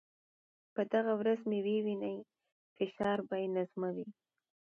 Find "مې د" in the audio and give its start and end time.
1.49-1.67